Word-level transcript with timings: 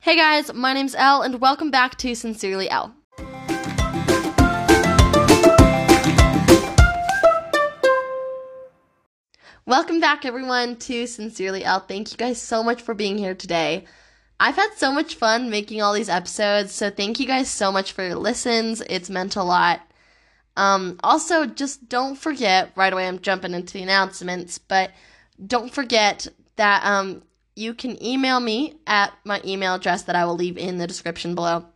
Hey 0.00 0.14
guys, 0.14 0.54
my 0.54 0.72
name's 0.74 0.94
Elle, 0.94 1.22
and 1.22 1.40
welcome 1.40 1.72
back 1.72 1.98
to 1.98 2.14
Sincerely 2.14 2.70
Elle. 2.70 2.94
Welcome 9.66 9.98
back, 9.98 10.24
everyone, 10.24 10.76
to 10.76 11.08
Sincerely 11.08 11.64
Elle. 11.64 11.80
Thank 11.80 12.12
you 12.12 12.16
guys 12.16 12.40
so 12.40 12.62
much 12.62 12.80
for 12.80 12.94
being 12.94 13.18
here 13.18 13.34
today. 13.34 13.86
I've 14.38 14.54
had 14.54 14.70
so 14.76 14.92
much 14.92 15.16
fun 15.16 15.50
making 15.50 15.82
all 15.82 15.92
these 15.92 16.08
episodes, 16.08 16.72
so 16.72 16.90
thank 16.90 17.18
you 17.18 17.26
guys 17.26 17.50
so 17.50 17.72
much 17.72 17.90
for 17.90 18.06
your 18.06 18.14
listens. 18.14 18.80
It's 18.82 19.10
meant 19.10 19.34
a 19.34 19.42
lot. 19.42 19.80
Um, 20.56 21.00
also, 21.02 21.44
just 21.44 21.88
don't 21.88 22.14
forget, 22.14 22.70
right 22.76 22.92
away, 22.92 23.08
I'm 23.08 23.18
jumping 23.18 23.52
into 23.52 23.72
the 23.72 23.82
announcements, 23.82 24.58
but 24.58 24.92
don't 25.44 25.74
forget 25.74 26.28
that 26.54 26.84
um, 26.84 27.22
you 27.58 27.74
can 27.74 28.00
email 28.02 28.38
me 28.38 28.78
at 28.86 29.12
my 29.24 29.40
email 29.44 29.74
address 29.74 30.04
that 30.04 30.14
I 30.14 30.24
will 30.24 30.36
leave 30.36 30.56
in 30.56 30.78
the 30.78 30.86
description 30.86 31.34
below. 31.34 31.66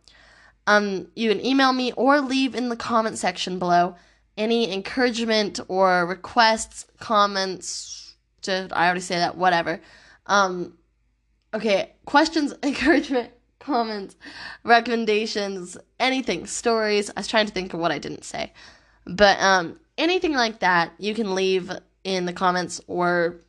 Um, 0.65 1.07
you 1.13 1.29
can 1.29 1.45
email 1.45 1.73
me 1.73 1.91
or 1.91 2.21
leave 2.21 2.55
in 2.55 2.69
the 2.69 2.77
comment 2.77 3.17
section 3.17 3.59
below 3.59 3.95
any 4.37 4.73
encouragement 4.73 5.59
or 5.67 6.05
requests, 6.05 6.85
comments. 6.99 8.15
To, 8.43 8.69
I 8.71 8.85
already 8.85 9.01
say 9.01 9.17
that, 9.17 9.37
whatever. 9.37 9.81
Um, 10.25 10.77
okay, 11.53 11.91
questions, 12.05 12.53
encouragement, 12.63 13.31
comments, 13.59 14.15
recommendations, 14.63 15.77
anything, 15.99 16.47
stories. 16.47 17.09
I 17.09 17.19
was 17.19 17.27
trying 17.27 17.47
to 17.47 17.53
think 17.53 17.73
of 17.73 17.81
what 17.81 17.91
I 17.91 17.99
didn't 17.99 18.23
say. 18.23 18.53
But 19.05 19.37
um, 19.41 19.79
anything 19.97 20.33
like 20.33 20.59
that, 20.59 20.93
you 20.97 21.13
can 21.13 21.35
leave 21.35 21.69
in 22.05 22.25
the 22.25 22.33
comments 22.33 22.79
or 22.87 23.41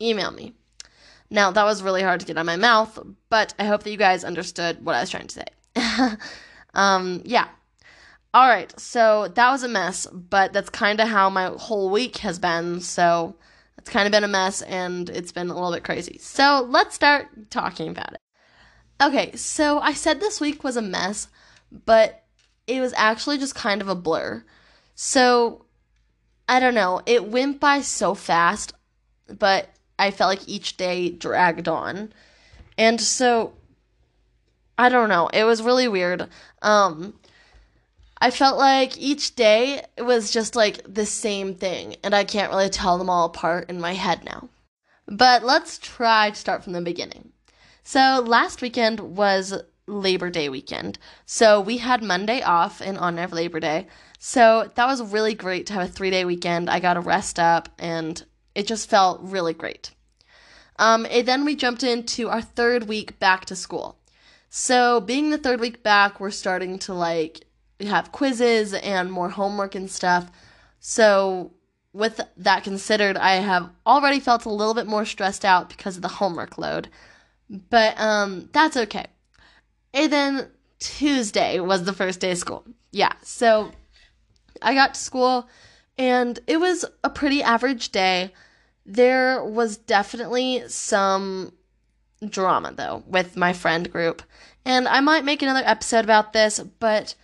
email 0.00 0.30
me. 0.30 0.54
Now, 1.30 1.50
that 1.50 1.64
was 1.64 1.82
really 1.82 2.02
hard 2.02 2.20
to 2.20 2.26
get 2.26 2.36
out 2.36 2.40
of 2.40 2.46
my 2.46 2.56
mouth, 2.56 2.98
but 3.28 3.54
I 3.58 3.64
hope 3.64 3.82
that 3.82 3.90
you 3.90 3.96
guys 3.96 4.24
understood 4.24 4.84
what 4.84 4.94
I 4.94 5.00
was 5.00 5.10
trying 5.10 5.26
to 5.26 5.34
say. 5.34 6.16
um, 6.74 7.22
yeah. 7.24 7.48
All 8.32 8.48
right, 8.48 8.78
so 8.78 9.28
that 9.28 9.50
was 9.50 9.62
a 9.62 9.68
mess, 9.68 10.06
but 10.06 10.52
that's 10.52 10.68
kind 10.68 11.00
of 11.00 11.08
how 11.08 11.30
my 11.30 11.46
whole 11.56 11.90
week 11.90 12.18
has 12.18 12.38
been. 12.38 12.80
So 12.80 13.34
it's 13.78 13.88
kind 13.88 14.06
of 14.06 14.12
been 14.12 14.24
a 14.24 14.28
mess 14.28 14.62
and 14.62 15.08
it's 15.08 15.32
been 15.32 15.48
a 15.48 15.54
little 15.54 15.72
bit 15.72 15.84
crazy. 15.84 16.18
So 16.18 16.66
let's 16.68 16.94
start 16.94 17.50
talking 17.50 17.88
about 17.88 18.12
it. 18.12 18.20
Okay, 19.00 19.34
so 19.36 19.78
I 19.78 19.92
said 19.92 20.20
this 20.20 20.40
week 20.40 20.64
was 20.64 20.76
a 20.76 20.82
mess, 20.82 21.28
but 21.84 22.24
it 22.66 22.80
was 22.80 22.92
actually 22.96 23.38
just 23.38 23.54
kind 23.54 23.80
of 23.80 23.88
a 23.88 23.94
blur. 23.94 24.44
So 24.94 25.64
I 26.48 26.60
don't 26.60 26.74
know, 26.74 27.00
it 27.06 27.28
went 27.28 27.60
by 27.60 27.80
so 27.80 28.14
fast, 28.14 28.72
but 29.28 29.68
I 29.98 30.10
felt 30.10 30.28
like 30.28 30.48
each 30.48 30.76
day 30.76 31.10
dragged 31.10 31.68
on. 31.68 32.12
And 32.78 33.00
so 33.00 33.54
I 34.78 34.88
don't 34.88 35.08
know, 35.08 35.28
it 35.28 35.44
was 35.44 35.62
really 35.62 35.88
weird. 35.88 36.28
Um 36.62 37.14
I 38.18 38.30
felt 38.30 38.56
like 38.56 38.96
each 38.96 39.36
day 39.36 39.84
was 39.98 40.30
just 40.30 40.56
like 40.56 40.80
the 40.92 41.04
same 41.04 41.54
thing, 41.54 41.96
and 42.02 42.14
I 42.14 42.24
can't 42.24 42.50
really 42.50 42.70
tell 42.70 42.96
them 42.96 43.10
all 43.10 43.26
apart 43.26 43.68
in 43.68 43.78
my 43.78 43.92
head 43.92 44.24
now. 44.24 44.48
But 45.06 45.44
let's 45.44 45.78
try 45.78 46.30
to 46.30 46.36
start 46.36 46.64
from 46.64 46.72
the 46.72 46.80
beginning. 46.80 47.32
So, 47.84 48.24
last 48.26 48.62
weekend 48.62 49.00
was 49.00 49.54
Labor 49.86 50.30
Day 50.30 50.48
weekend. 50.48 50.98
So, 51.26 51.60
we 51.60 51.78
had 51.78 52.02
Monday 52.02 52.42
off 52.42 52.80
in 52.80 52.96
honor 52.96 53.24
of 53.24 53.32
Labor 53.32 53.60
Day. 53.60 53.86
So, 54.18 54.70
that 54.74 54.86
was 54.86 55.02
really 55.02 55.34
great 55.34 55.66
to 55.66 55.74
have 55.74 55.88
a 55.88 55.92
three 55.92 56.10
day 56.10 56.24
weekend. 56.24 56.70
I 56.70 56.80
got 56.80 56.94
to 56.94 57.00
rest 57.00 57.38
up, 57.38 57.68
and 57.78 58.24
it 58.56 58.66
just 58.66 58.88
felt 58.88 59.20
really 59.20 59.52
great. 59.52 59.90
Um, 60.78 61.06
and 61.10 61.28
then 61.28 61.44
we 61.44 61.54
jumped 61.54 61.82
into 61.82 62.30
our 62.30 62.40
third 62.40 62.88
week 62.88 63.18
back 63.18 63.44
to 63.44 63.54
school. 63.54 63.98
So, 64.48 65.00
being 65.00 65.30
the 65.30 65.38
third 65.38 65.60
week 65.60 65.82
back, 65.82 66.18
we're 66.18 66.30
starting 66.30 66.78
to 66.80 66.94
like 66.94 67.44
have 67.80 68.12
quizzes 68.12 68.72
and 68.72 69.12
more 69.12 69.28
homework 69.28 69.74
and 69.74 69.90
stuff. 69.90 70.30
So, 70.80 71.52
with 71.92 72.20
that 72.38 72.64
considered, 72.64 73.18
I 73.18 73.34
have 73.34 73.68
already 73.86 74.20
felt 74.20 74.46
a 74.46 74.50
little 74.50 74.74
bit 74.74 74.86
more 74.86 75.04
stressed 75.04 75.44
out 75.44 75.68
because 75.68 75.96
of 75.96 76.02
the 76.02 76.08
homework 76.08 76.56
load. 76.56 76.88
But 77.50 78.00
um, 78.00 78.48
that's 78.52 78.76
okay. 78.76 79.06
And 79.92 80.10
then 80.10 80.48
Tuesday 80.78 81.60
was 81.60 81.84
the 81.84 81.92
first 81.92 82.20
day 82.20 82.32
of 82.32 82.38
school. 82.38 82.64
Yeah, 82.90 83.12
so 83.22 83.70
I 84.62 84.72
got 84.74 84.94
to 84.94 85.00
school 85.00 85.46
and 85.98 86.38
it 86.46 86.58
was 86.58 86.84
a 87.02 87.10
pretty 87.10 87.42
average 87.42 87.90
day. 87.90 88.32
There 88.86 89.44
was 89.44 89.76
definitely 89.76 90.62
some 90.68 91.52
drama 92.26 92.72
though 92.72 93.02
with 93.06 93.36
my 93.36 93.52
friend 93.52 93.90
group. 93.90 94.22
And 94.64 94.88
I 94.88 95.00
might 95.00 95.24
make 95.24 95.42
another 95.42 95.62
episode 95.64 96.04
about 96.04 96.32
this, 96.32 96.60
but 96.60 97.14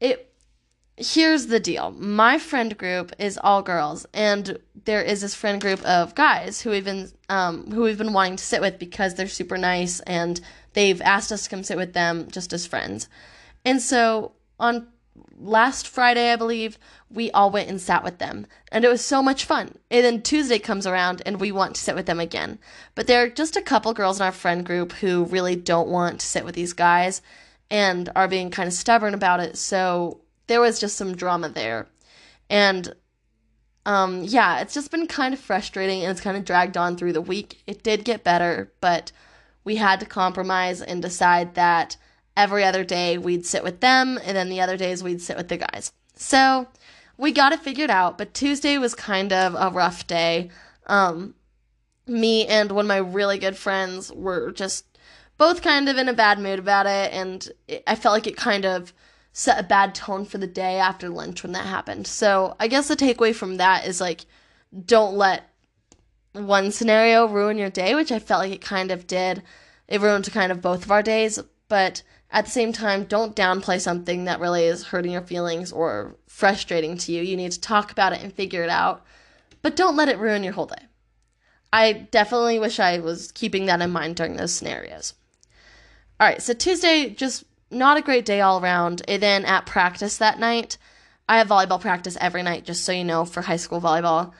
it 0.00 0.32
here's 0.96 1.46
the 1.46 1.60
deal. 1.60 1.90
My 1.92 2.38
friend 2.38 2.76
group 2.76 3.12
is 3.18 3.38
all 3.42 3.62
girls, 3.62 4.06
and 4.12 4.58
there 4.84 5.02
is 5.02 5.22
this 5.22 5.34
friend 5.34 5.60
group 5.60 5.82
of 5.84 6.14
guys 6.14 6.60
who 6.60 6.70
we've 6.70 6.84
been 6.84 7.10
um, 7.28 7.70
who 7.70 7.82
we've 7.82 7.98
been 7.98 8.12
wanting 8.12 8.36
to 8.36 8.44
sit 8.44 8.60
with 8.60 8.78
because 8.78 9.14
they're 9.14 9.28
super 9.28 9.58
nice, 9.58 10.00
and 10.00 10.40
they've 10.74 11.00
asked 11.00 11.32
us 11.32 11.44
to 11.44 11.50
come 11.50 11.64
sit 11.64 11.76
with 11.76 11.92
them 11.94 12.28
just 12.30 12.52
as 12.52 12.66
friends. 12.66 13.08
And 13.64 13.80
so 13.80 14.32
on 14.58 14.88
last 15.38 15.88
Friday, 15.88 16.32
I 16.32 16.36
believe, 16.36 16.78
we 17.10 17.30
all 17.32 17.50
went 17.50 17.68
and 17.68 17.80
sat 17.80 18.04
with 18.04 18.18
them, 18.18 18.46
and 18.70 18.84
it 18.84 18.88
was 18.88 19.04
so 19.04 19.22
much 19.22 19.44
fun. 19.44 19.78
And 19.90 20.04
then 20.04 20.22
Tuesday 20.22 20.58
comes 20.58 20.86
around, 20.86 21.22
and 21.26 21.40
we 21.40 21.52
want 21.52 21.74
to 21.74 21.80
sit 21.80 21.94
with 21.94 22.06
them 22.06 22.20
again. 22.20 22.58
But 22.94 23.06
there 23.06 23.22
are 23.22 23.28
just 23.28 23.56
a 23.56 23.62
couple 23.62 23.92
girls 23.92 24.20
in 24.20 24.24
our 24.24 24.32
friend 24.32 24.64
group 24.64 24.92
who 24.92 25.24
really 25.24 25.56
don't 25.56 25.88
want 25.88 26.20
to 26.20 26.26
sit 26.26 26.44
with 26.44 26.54
these 26.54 26.72
guys 26.72 27.22
and 27.70 28.10
are 28.14 28.28
being 28.28 28.50
kind 28.50 28.66
of 28.66 28.72
stubborn 28.72 29.14
about 29.14 29.40
it. 29.40 29.56
So 29.56 30.20
there 30.46 30.60
was 30.60 30.78
just 30.78 30.96
some 30.96 31.16
drama 31.16 31.48
there. 31.48 31.88
And 32.50 32.94
um, 33.86 34.22
yeah, 34.24 34.60
it's 34.60 34.74
just 34.74 34.90
been 34.90 35.06
kind 35.06 35.34
of 35.34 35.40
frustrating 35.40 36.02
and 36.02 36.10
it's 36.10 36.20
kind 36.20 36.36
of 36.36 36.44
dragged 36.44 36.76
on 36.76 36.96
through 36.96 37.14
the 37.14 37.20
week. 37.20 37.62
It 37.66 37.82
did 37.82 38.04
get 38.04 38.24
better, 38.24 38.72
but 38.80 39.10
we 39.64 39.76
had 39.76 40.00
to 40.00 40.06
compromise 40.06 40.82
and 40.82 41.00
decide 41.00 41.54
that 41.54 41.96
every 42.36 42.64
other 42.64 42.84
day 42.84 43.18
we'd 43.18 43.46
sit 43.46 43.62
with 43.62 43.80
them 43.80 44.18
and 44.24 44.36
then 44.36 44.48
the 44.48 44.60
other 44.60 44.76
days 44.76 45.02
we'd 45.02 45.20
sit 45.20 45.36
with 45.36 45.48
the 45.48 45.58
guys. 45.58 45.92
So 46.14 46.68
we 47.16 47.32
got 47.32 47.52
it 47.52 47.60
figured 47.60 47.90
out, 47.90 48.18
but 48.18 48.34
Tuesday 48.34 48.78
was 48.78 48.94
kind 48.94 49.32
of 49.32 49.54
a 49.54 49.74
rough 49.74 50.06
day. 50.06 50.50
Um, 50.86 51.34
me 52.06 52.46
and 52.46 52.72
one 52.72 52.86
of 52.86 52.88
my 52.88 52.96
really 52.96 53.38
good 53.38 53.56
friends 53.56 54.12
were 54.12 54.50
just 54.52 54.84
both 55.38 55.62
kind 55.62 55.88
of 55.88 55.96
in 55.96 56.08
a 56.08 56.12
bad 56.12 56.38
mood 56.38 56.58
about 56.58 56.86
it, 56.86 57.12
and 57.12 57.48
it, 57.66 57.82
I 57.86 57.94
felt 57.94 58.12
like 58.12 58.26
it 58.26 58.36
kind 58.36 58.64
of 58.64 58.92
set 59.32 59.58
a 59.58 59.66
bad 59.66 59.94
tone 59.94 60.24
for 60.24 60.38
the 60.38 60.46
day 60.46 60.76
after 60.76 61.08
lunch 61.08 61.42
when 61.42 61.52
that 61.52 61.66
happened. 61.66 62.06
So 62.06 62.54
I 62.60 62.68
guess 62.68 62.88
the 62.88 62.96
takeaway 62.96 63.34
from 63.34 63.56
that 63.56 63.86
is 63.86 64.00
like, 64.00 64.26
don't 64.84 65.16
let 65.16 65.44
one 66.32 66.70
scenario 66.70 67.26
ruin 67.26 67.58
your 67.58 67.70
day, 67.70 67.94
which 67.94 68.12
I 68.12 68.18
felt 68.18 68.40
like 68.40 68.52
it 68.52 68.60
kind 68.60 68.90
of 68.90 69.06
did. 69.06 69.42
It 69.88 70.00
ruined 70.00 70.30
kind 70.32 70.52
of 70.52 70.60
both 70.60 70.84
of 70.84 70.90
our 70.90 71.02
days, 71.02 71.38
but 71.68 72.02
at 72.32 72.46
the 72.46 72.50
same 72.50 72.72
time, 72.72 73.04
don't 73.04 73.36
downplay 73.36 73.78
something 73.78 74.24
that 74.24 74.40
really 74.40 74.64
is 74.64 74.84
hurting 74.84 75.12
your 75.12 75.22
feelings 75.22 75.70
or 75.70 76.16
frustrating 76.26 76.96
to 76.96 77.12
you. 77.12 77.22
You 77.22 77.36
need 77.36 77.52
to 77.52 77.60
talk 77.60 77.92
about 77.92 78.14
it 78.14 78.22
and 78.22 78.32
figure 78.32 78.62
it 78.62 78.70
out, 78.70 79.04
but 79.60 79.76
don't 79.76 79.96
let 79.96 80.08
it 80.08 80.18
ruin 80.18 80.42
your 80.42 80.54
whole 80.54 80.66
day. 80.66 80.86
I 81.72 81.92
definitely 81.92 82.58
wish 82.58 82.80
I 82.80 82.98
was 82.98 83.32
keeping 83.32 83.66
that 83.66 83.82
in 83.82 83.90
mind 83.90 84.16
during 84.16 84.36
those 84.36 84.54
scenarios. 84.54 85.14
All 86.18 86.26
right, 86.26 86.40
so 86.40 86.54
Tuesday, 86.54 87.10
just 87.10 87.44
not 87.70 87.98
a 87.98 88.02
great 88.02 88.24
day 88.24 88.40
all 88.40 88.62
around. 88.62 89.02
And 89.08 89.22
then 89.22 89.44
at 89.44 89.66
practice 89.66 90.16
that 90.16 90.38
night, 90.38 90.78
I 91.28 91.38
have 91.38 91.48
volleyball 91.48 91.80
practice 91.80 92.16
every 92.20 92.42
night, 92.42 92.64
just 92.64 92.84
so 92.84 92.92
you 92.92 93.04
know, 93.04 93.24
for 93.24 93.42
high 93.42 93.56
school 93.56 93.80
volleyball. 93.80 94.32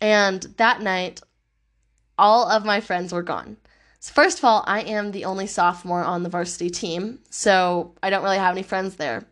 And 0.00 0.42
that 0.58 0.82
night, 0.82 1.20
all 2.18 2.48
of 2.48 2.64
my 2.64 2.80
friends 2.80 3.12
were 3.12 3.22
gone. 3.22 3.56
So, 4.00 4.12
first 4.12 4.38
of 4.38 4.44
all, 4.44 4.62
I 4.66 4.82
am 4.82 5.10
the 5.10 5.24
only 5.24 5.46
sophomore 5.48 6.04
on 6.04 6.22
the 6.22 6.28
varsity 6.28 6.70
team, 6.70 7.18
so 7.30 7.94
I 8.02 8.10
don't 8.10 8.22
really 8.22 8.38
have 8.38 8.54
any 8.54 8.62
friends 8.62 8.94
there. 8.96 9.24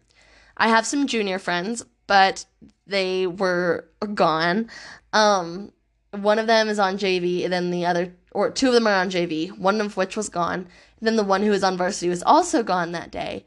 I 0.56 0.69
have 0.69 0.87
some 0.87 1.06
junior 1.06 1.38
friends, 1.38 1.85
but 2.08 2.44
they 2.87 3.29
were 3.29 3.88
gone. 4.14 4.69
Um, 5.12 5.73
one 6.11 6.41
of 6.41 6.49
them 6.49 6.69
is 6.69 6.81
on 6.81 6.99
JV, 6.99 7.44
and 7.44 7.52
then 7.52 7.70
the 7.70 7.87
other, 7.87 8.12
or 8.32 8.50
two 8.50 8.69
of 8.69 8.73
them 8.73 8.88
are 8.88 8.94
on 8.94 9.11
JV, 9.11 9.56
one 9.56 9.81
of 9.81 9.96
which 9.96 10.17
was 10.17 10.29
gone. 10.29 10.67
And 10.99 11.06
then 11.06 11.17
the 11.17 11.25
one 11.25 11.43
who 11.43 11.50
was 11.50 11.62
on 11.62 11.76
varsity 11.76 12.08
was 12.08 12.23
also 12.25 12.62
gone 12.62 12.93
that 12.93 13.12
day. 13.12 13.44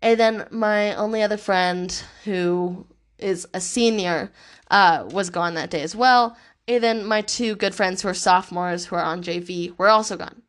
And 0.00 0.18
then 0.18 0.46
my 0.50 0.94
only 0.94 1.22
other 1.22 1.36
friend, 1.36 1.92
who 2.24 2.86
is 3.18 3.46
a 3.52 3.60
senior, 3.60 4.32
uh, 4.70 5.06
was 5.10 5.30
gone 5.30 5.54
that 5.54 5.70
day 5.70 5.82
as 5.82 5.94
well. 5.94 6.36
And 6.66 6.82
then 6.82 7.04
my 7.04 7.20
two 7.20 7.56
good 7.56 7.74
friends 7.74 8.02
who 8.02 8.08
are 8.08 8.14
sophomores 8.14 8.86
who 8.86 8.96
are 8.96 9.04
on 9.04 9.22
JV 9.22 9.76
were 9.76 9.88
also 9.88 10.16
gone. 10.16 10.41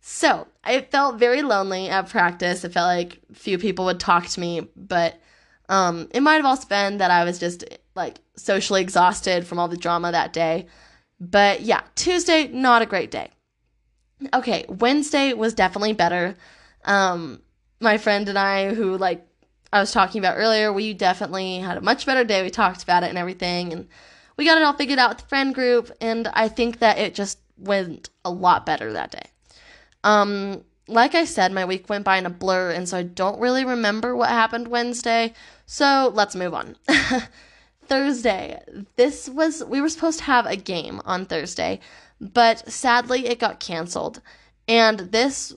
So 0.00 0.46
I 0.64 0.80
felt 0.82 1.18
very 1.18 1.42
lonely 1.42 1.88
at 1.88 2.08
practice. 2.08 2.64
It 2.64 2.72
felt 2.72 2.86
like 2.86 3.18
few 3.32 3.58
people 3.58 3.84
would 3.86 4.00
talk 4.00 4.26
to 4.28 4.40
me, 4.40 4.68
but 4.76 5.20
um, 5.68 6.08
it 6.12 6.20
might 6.20 6.36
have 6.36 6.46
also 6.46 6.66
been 6.68 6.98
that 6.98 7.10
I 7.10 7.24
was 7.24 7.38
just 7.38 7.64
like 7.94 8.20
socially 8.36 8.80
exhausted 8.80 9.46
from 9.46 9.58
all 9.58 9.68
the 9.68 9.76
drama 9.76 10.12
that 10.12 10.32
day. 10.32 10.66
But 11.20 11.62
yeah, 11.62 11.82
Tuesday, 11.94 12.48
not 12.48 12.82
a 12.82 12.86
great 12.86 13.10
day. 13.10 13.30
Okay, 14.32 14.64
Wednesday 14.68 15.32
was 15.34 15.54
definitely 15.54 15.92
better. 15.92 16.36
Um, 16.84 17.42
my 17.80 17.98
friend 17.98 18.28
and 18.28 18.38
I, 18.38 18.74
who 18.74 18.96
like 18.96 19.26
I 19.72 19.80
was 19.80 19.92
talking 19.92 20.20
about 20.20 20.36
earlier, 20.36 20.72
we 20.72 20.94
definitely 20.94 21.58
had 21.58 21.76
a 21.76 21.82
much 21.82 22.06
better 22.06 22.24
day. 22.24 22.42
We 22.42 22.50
talked 22.50 22.82
about 22.82 23.02
it 23.02 23.10
and 23.10 23.18
everything, 23.18 23.72
and 23.72 23.88
we 24.36 24.44
got 24.44 24.58
it 24.58 24.64
all 24.64 24.72
figured 24.72 24.98
out 24.98 25.10
with 25.10 25.18
the 25.18 25.26
friend 25.26 25.54
group. 25.54 25.90
And 26.00 26.28
I 26.28 26.48
think 26.48 26.78
that 26.78 26.98
it 26.98 27.14
just 27.14 27.38
went 27.56 28.10
a 28.24 28.30
lot 28.30 28.64
better 28.64 28.92
that 28.92 29.10
day. 29.10 29.30
Um, 30.04 30.64
like 30.86 31.14
I 31.14 31.24
said, 31.24 31.52
my 31.52 31.64
week 31.64 31.88
went 31.88 32.04
by 32.04 32.16
in 32.16 32.26
a 32.26 32.30
blur, 32.30 32.70
and 32.70 32.88
so 32.88 32.98
I 32.98 33.02
don't 33.02 33.40
really 33.40 33.64
remember 33.64 34.16
what 34.16 34.30
happened 34.30 34.68
Wednesday. 34.68 35.34
So 35.66 36.10
let's 36.14 36.34
move 36.34 36.54
on. 36.54 36.76
Thursday. 37.86 38.60
This 38.96 39.28
was, 39.28 39.64
we 39.64 39.80
were 39.80 39.88
supposed 39.88 40.18
to 40.18 40.24
have 40.24 40.46
a 40.46 40.56
game 40.56 41.00
on 41.04 41.26
Thursday, 41.26 41.80
but 42.20 42.70
sadly 42.70 43.26
it 43.26 43.38
got 43.38 43.60
canceled. 43.60 44.20
And 44.66 44.98
this 44.98 45.54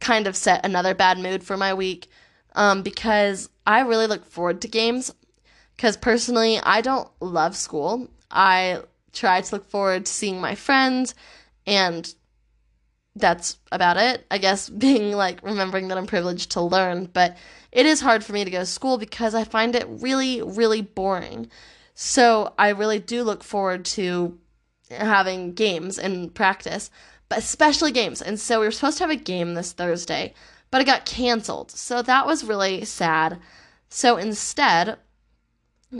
kind 0.00 0.26
of 0.26 0.36
set 0.36 0.64
another 0.64 0.94
bad 0.94 1.18
mood 1.18 1.44
for 1.44 1.56
my 1.56 1.74
week 1.74 2.08
um, 2.54 2.82
because 2.82 3.50
I 3.66 3.80
really 3.80 4.06
look 4.06 4.24
forward 4.24 4.62
to 4.62 4.68
games. 4.68 5.12
Because 5.76 5.96
personally, 5.96 6.58
I 6.60 6.80
don't 6.80 7.08
love 7.20 7.54
school. 7.54 8.08
I 8.30 8.82
try 9.12 9.40
to 9.40 9.54
look 9.54 9.70
forward 9.70 10.06
to 10.06 10.12
seeing 10.12 10.40
my 10.40 10.56
friends 10.56 11.14
and 11.66 12.12
that's 13.18 13.58
about 13.72 13.96
it. 13.96 14.26
I 14.30 14.38
guess 14.38 14.68
being 14.86 15.12
like 15.12 15.42
remembering 15.42 15.88
that 15.88 15.98
I'm 15.98 16.06
privileged 16.06 16.52
to 16.52 16.60
learn, 16.60 17.06
but 17.06 17.36
it 17.72 17.86
is 17.86 18.00
hard 18.00 18.24
for 18.24 18.32
me 18.32 18.44
to 18.44 18.50
go 18.50 18.60
to 18.60 18.66
school 18.66 18.98
because 18.98 19.34
I 19.34 19.44
find 19.44 19.74
it 19.74 19.86
really, 19.88 20.42
really 20.42 20.80
boring. 20.80 21.50
So 21.94 22.54
I 22.58 22.68
really 22.70 22.98
do 22.98 23.22
look 23.22 23.42
forward 23.42 23.84
to 23.86 24.38
having 24.90 25.52
games 25.52 25.98
and 25.98 26.34
practice, 26.34 26.90
but 27.28 27.38
especially 27.38 27.92
games. 27.92 28.22
And 28.22 28.40
so 28.40 28.60
we 28.60 28.66
were 28.66 28.72
supposed 28.72 28.98
to 28.98 29.04
have 29.04 29.10
a 29.10 29.16
game 29.16 29.54
this 29.54 29.72
Thursday, 29.72 30.32
but 30.70 30.80
it 30.80 30.86
got 30.86 31.04
canceled. 31.04 31.70
So 31.70 32.00
that 32.02 32.26
was 32.26 32.44
really 32.44 32.84
sad. 32.84 33.38
So 33.90 34.16
instead, 34.16 34.98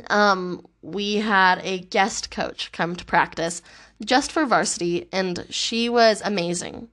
um, 0.09 0.67
we 0.83 1.17
had 1.17 1.61
a 1.65 1.81
guest 1.81 2.31
coach 2.31 2.71
come 2.73 2.97
to 2.97 3.05
practice 3.05 3.63
just 4.05 4.31
for 4.31 4.47
varsity, 4.47 5.09
and 5.13 5.47
she 5.51 5.89
was 5.89 6.23
amazing 6.25 6.89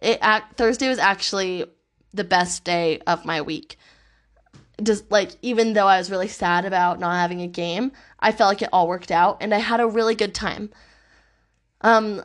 it 0.00 0.20
Thursday 0.56 0.88
was 0.88 0.98
actually 0.98 1.64
the 2.12 2.24
best 2.24 2.64
day 2.64 3.00
of 3.06 3.24
my 3.24 3.40
week. 3.42 3.78
Just 4.82 5.10
like 5.10 5.32
even 5.42 5.72
though 5.72 5.86
I 5.86 5.98
was 5.98 6.10
really 6.10 6.28
sad 6.28 6.64
about 6.64 7.00
not 7.00 7.14
having 7.14 7.40
a 7.40 7.46
game, 7.46 7.92
I 8.20 8.32
felt 8.32 8.48
like 8.48 8.62
it 8.62 8.68
all 8.72 8.88
worked 8.88 9.10
out 9.10 9.38
and 9.40 9.54
I 9.54 9.58
had 9.58 9.80
a 9.80 9.86
really 9.86 10.14
good 10.14 10.34
time. 10.34 10.70
Um 11.80 12.22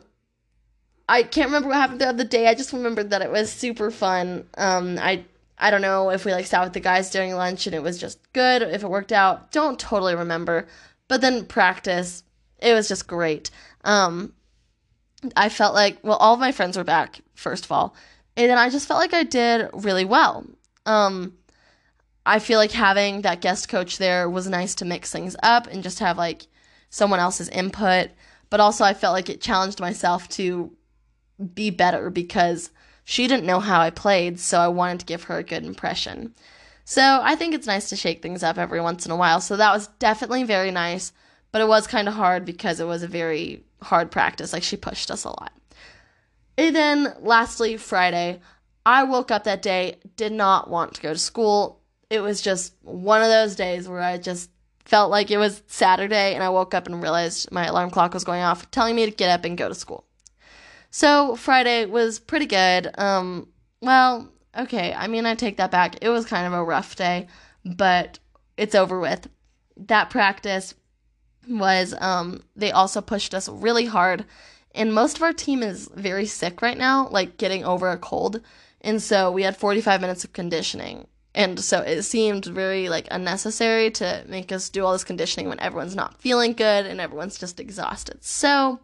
I 1.08 1.22
can't 1.22 1.48
remember 1.48 1.68
what 1.68 1.78
happened 1.78 2.00
the 2.00 2.08
other 2.08 2.24
day. 2.24 2.46
I 2.46 2.54
just 2.54 2.72
remembered 2.72 3.10
that 3.10 3.22
it 3.22 3.30
was 3.30 3.50
super 3.50 3.90
fun. 3.90 4.46
Um 4.58 4.98
I 4.98 5.24
I 5.56 5.70
don't 5.70 5.82
know 5.82 6.10
if 6.10 6.24
we 6.24 6.32
like 6.32 6.46
sat 6.46 6.64
with 6.64 6.72
the 6.72 6.80
guys 6.80 7.10
during 7.10 7.34
lunch 7.34 7.66
and 7.66 7.74
it 7.74 7.82
was 7.82 7.98
just 7.98 8.18
good, 8.32 8.62
if 8.62 8.82
it 8.82 8.90
worked 8.90 9.12
out. 9.12 9.52
Don't 9.52 9.78
totally 9.78 10.14
remember. 10.14 10.66
But 11.08 11.20
then 11.20 11.46
practice, 11.46 12.24
it 12.58 12.74
was 12.74 12.88
just 12.88 13.06
great. 13.06 13.50
Um 13.84 14.34
I 15.36 15.48
felt 15.48 15.74
like, 15.74 15.98
well, 16.02 16.16
all 16.16 16.34
of 16.34 16.40
my 16.40 16.52
friends 16.52 16.76
were 16.76 16.84
back, 16.84 17.20
first 17.34 17.64
of 17.64 17.72
all. 17.72 17.94
And 18.36 18.50
then 18.50 18.58
I 18.58 18.70
just 18.70 18.88
felt 18.88 19.00
like 19.00 19.14
I 19.14 19.24
did 19.24 19.68
really 19.72 20.04
well. 20.04 20.46
Um, 20.86 21.34
I 22.24 22.38
feel 22.38 22.58
like 22.58 22.72
having 22.72 23.22
that 23.22 23.40
guest 23.40 23.68
coach 23.68 23.98
there 23.98 24.28
was 24.28 24.48
nice 24.48 24.74
to 24.76 24.84
mix 24.84 25.12
things 25.12 25.36
up 25.42 25.66
and 25.66 25.82
just 25.82 25.98
have 25.98 26.18
like 26.18 26.46
someone 26.90 27.20
else's 27.20 27.48
input. 27.48 28.10
But 28.50 28.60
also, 28.60 28.84
I 28.84 28.94
felt 28.94 29.14
like 29.14 29.30
it 29.30 29.40
challenged 29.40 29.80
myself 29.80 30.28
to 30.30 30.70
be 31.54 31.70
better 31.70 32.10
because 32.10 32.70
she 33.04 33.26
didn't 33.26 33.46
know 33.46 33.60
how 33.60 33.80
I 33.80 33.90
played, 33.90 34.38
so 34.38 34.58
I 34.58 34.68
wanted 34.68 35.00
to 35.00 35.06
give 35.06 35.24
her 35.24 35.38
a 35.38 35.42
good 35.42 35.64
impression. 35.64 36.34
So 36.84 37.20
I 37.22 37.34
think 37.34 37.54
it's 37.54 37.66
nice 37.66 37.88
to 37.88 37.96
shake 37.96 38.22
things 38.22 38.42
up 38.42 38.58
every 38.58 38.80
once 38.80 39.06
in 39.06 39.12
a 39.12 39.16
while. 39.16 39.40
So 39.40 39.56
that 39.56 39.72
was 39.72 39.88
definitely 39.98 40.44
very 40.44 40.70
nice, 40.70 41.12
but 41.52 41.60
it 41.60 41.68
was 41.68 41.86
kind 41.86 42.08
of 42.08 42.14
hard 42.14 42.44
because 42.44 42.80
it 42.80 42.86
was 42.86 43.02
a 43.02 43.08
very 43.08 43.62
hard 43.82 44.10
practice. 44.10 44.52
Like 44.52 44.62
she 44.62 44.76
pushed 44.76 45.10
us 45.10 45.24
a 45.24 45.28
lot. 45.28 45.52
And 46.58 46.74
then 46.74 47.14
lastly, 47.20 47.76
Friday, 47.76 48.40
I 48.84 49.04
woke 49.04 49.30
up 49.30 49.44
that 49.44 49.62
day, 49.62 49.98
did 50.16 50.32
not 50.32 50.68
want 50.68 50.94
to 50.94 51.02
go 51.02 51.12
to 51.12 51.18
school. 51.18 51.80
It 52.10 52.20
was 52.20 52.42
just 52.42 52.74
one 52.82 53.22
of 53.22 53.28
those 53.28 53.54
days 53.54 53.88
where 53.88 54.00
I 54.00 54.18
just 54.18 54.50
felt 54.84 55.10
like 55.10 55.30
it 55.30 55.38
was 55.38 55.62
Saturday 55.66 56.34
and 56.34 56.42
I 56.42 56.48
woke 56.48 56.74
up 56.74 56.86
and 56.86 57.02
realized 57.02 57.50
my 57.52 57.66
alarm 57.66 57.90
clock 57.90 58.14
was 58.14 58.24
going 58.24 58.42
off, 58.42 58.70
telling 58.70 58.96
me 58.96 59.06
to 59.06 59.12
get 59.12 59.30
up 59.30 59.44
and 59.44 59.56
go 59.56 59.68
to 59.68 59.74
school. 59.74 60.04
So 60.90 61.36
Friday 61.36 61.86
was 61.86 62.18
pretty 62.18 62.46
good. 62.46 62.90
Um, 62.98 63.48
well, 63.80 64.28
okay, 64.56 64.92
I 64.92 65.06
mean, 65.06 65.24
I 65.24 65.34
take 65.34 65.56
that 65.56 65.70
back. 65.70 65.96
It 66.02 66.08
was 66.08 66.26
kind 66.26 66.46
of 66.46 66.52
a 66.52 66.64
rough 66.64 66.96
day, 66.96 67.28
but 67.64 68.18
it's 68.56 68.74
over 68.74 68.98
with. 69.00 69.28
That 69.76 70.10
practice 70.10 70.74
was 71.48 71.94
um, 72.00 72.42
they 72.56 72.70
also 72.70 73.00
pushed 73.00 73.34
us 73.34 73.48
really 73.48 73.86
hard. 73.86 74.24
And 74.74 74.94
most 74.94 75.16
of 75.16 75.22
our 75.22 75.32
team 75.32 75.62
is 75.62 75.88
very 75.94 76.26
sick 76.26 76.62
right 76.62 76.78
now, 76.78 77.08
like 77.08 77.36
getting 77.36 77.64
over 77.64 77.90
a 77.90 77.98
cold. 77.98 78.40
And 78.80 79.02
so 79.02 79.30
we 79.30 79.42
had 79.42 79.56
45 79.56 80.00
minutes 80.00 80.24
of 80.24 80.32
conditioning. 80.32 81.06
And 81.34 81.60
so 81.60 81.80
it 81.80 82.02
seemed 82.02 82.44
very 82.44 82.88
like 82.88 83.08
unnecessary 83.10 83.90
to 83.92 84.24
make 84.28 84.52
us 84.52 84.68
do 84.68 84.84
all 84.84 84.92
this 84.92 85.04
conditioning 85.04 85.48
when 85.48 85.60
everyone's 85.60 85.96
not 85.96 86.20
feeling 86.20 86.52
good 86.52 86.86
and 86.86 87.00
everyone's 87.00 87.38
just 87.38 87.60
exhausted. 87.60 88.22
So, 88.22 88.80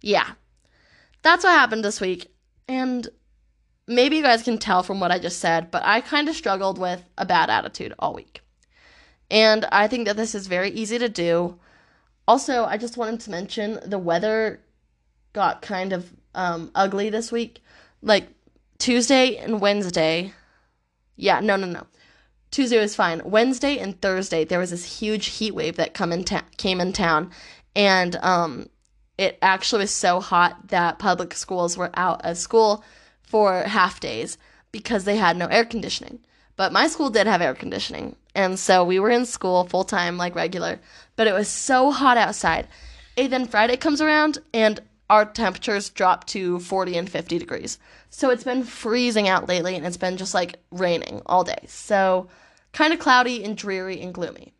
yeah. 0.00 0.32
That's 1.22 1.44
what 1.44 1.52
happened 1.52 1.84
this 1.84 2.00
week. 2.00 2.34
And 2.68 3.08
maybe 3.86 4.16
you 4.16 4.22
guys 4.22 4.42
can 4.42 4.58
tell 4.58 4.82
from 4.82 4.98
what 4.98 5.12
I 5.12 5.18
just 5.18 5.38
said, 5.38 5.70
but 5.70 5.84
I 5.84 6.00
kind 6.00 6.28
of 6.28 6.34
struggled 6.34 6.78
with 6.78 7.04
a 7.16 7.24
bad 7.24 7.48
attitude 7.50 7.94
all 7.98 8.14
week. 8.14 8.41
And 9.32 9.64
I 9.72 9.88
think 9.88 10.06
that 10.06 10.16
this 10.18 10.34
is 10.34 10.46
very 10.46 10.70
easy 10.70 10.98
to 10.98 11.08
do. 11.08 11.58
Also, 12.28 12.64
I 12.64 12.76
just 12.76 12.98
wanted 12.98 13.20
to 13.20 13.30
mention 13.30 13.80
the 13.84 13.98
weather 13.98 14.60
got 15.32 15.62
kind 15.62 15.94
of 15.94 16.12
um, 16.34 16.70
ugly 16.74 17.08
this 17.08 17.32
week. 17.32 17.62
Like 18.02 18.28
Tuesday 18.78 19.36
and 19.38 19.58
Wednesday. 19.58 20.34
Yeah, 21.16 21.40
no, 21.40 21.56
no, 21.56 21.66
no. 21.66 21.86
Tuesday 22.50 22.78
was 22.78 22.94
fine. 22.94 23.22
Wednesday 23.24 23.78
and 23.78 23.98
Thursday, 24.02 24.44
there 24.44 24.58
was 24.58 24.70
this 24.70 24.98
huge 25.00 25.26
heat 25.26 25.54
wave 25.54 25.76
that 25.76 25.94
come 25.94 26.12
in 26.12 26.24
ta- 26.24 26.44
came 26.58 26.80
in 26.82 26.92
town, 26.92 27.30
and 27.74 28.16
um, 28.16 28.68
it 29.16 29.38
actually 29.40 29.80
was 29.84 29.90
so 29.90 30.20
hot 30.20 30.68
that 30.68 30.98
public 30.98 31.32
schools 31.32 31.78
were 31.78 31.90
out 31.94 32.22
of 32.22 32.36
school 32.36 32.84
for 33.22 33.62
half 33.62 34.00
days 34.00 34.36
because 34.72 35.04
they 35.04 35.16
had 35.16 35.38
no 35.38 35.46
air 35.46 35.64
conditioning. 35.64 36.18
But 36.56 36.72
my 36.72 36.86
school 36.86 37.08
did 37.08 37.26
have 37.26 37.40
air 37.40 37.54
conditioning, 37.54 38.16
and 38.34 38.58
so 38.58 38.84
we 38.84 38.98
were 38.98 39.10
in 39.10 39.26
school 39.26 39.64
full 39.64 39.84
time, 39.84 40.16
like 40.16 40.34
regular. 40.34 40.80
But 41.16 41.26
it 41.26 41.34
was 41.34 41.48
so 41.48 41.90
hot 41.90 42.16
outside. 42.16 42.68
And 43.16 43.32
then 43.32 43.46
Friday 43.46 43.76
comes 43.76 44.00
around, 44.00 44.38
and 44.54 44.80
our 45.10 45.26
temperatures 45.26 45.90
drop 45.90 46.26
to 46.28 46.58
40 46.60 46.96
and 46.96 47.10
50 47.10 47.38
degrees. 47.38 47.78
So 48.08 48.30
it's 48.30 48.44
been 48.44 48.64
freezing 48.64 49.28
out 49.28 49.48
lately, 49.48 49.76
and 49.76 49.86
it's 49.86 49.98
been 49.98 50.16
just 50.16 50.34
like 50.34 50.56
raining 50.70 51.20
all 51.26 51.44
day. 51.44 51.64
So 51.66 52.28
kind 52.72 52.92
of 52.92 52.98
cloudy 52.98 53.44
and 53.44 53.56
dreary 53.56 54.00
and 54.00 54.14
gloomy. 54.14 54.54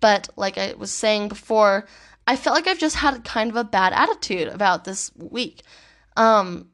But 0.00 0.28
like 0.36 0.58
I 0.58 0.74
was 0.74 0.92
saying 0.92 1.28
before, 1.28 1.86
I 2.26 2.36
felt 2.36 2.54
like 2.54 2.68
I've 2.68 2.78
just 2.78 2.96
had 2.96 3.24
kind 3.24 3.50
of 3.50 3.56
a 3.56 3.64
bad 3.64 3.92
attitude 3.92 4.48
about 4.48 4.84
this 4.84 5.10
week. 5.16 5.62
Um, 6.16 6.68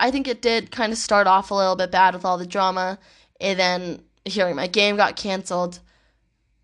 I 0.00 0.10
think 0.10 0.26
it 0.26 0.42
did 0.42 0.70
kind 0.70 0.92
of 0.92 0.98
start 0.98 1.26
off 1.26 1.50
a 1.50 1.54
little 1.54 1.76
bit 1.76 1.92
bad 1.92 2.14
with 2.14 2.24
all 2.24 2.38
the 2.38 2.46
drama, 2.46 2.98
and 3.40 3.58
then 3.58 4.02
hearing 4.30 4.56
my 4.56 4.66
game 4.66 4.96
got 4.96 5.16
canceled. 5.16 5.80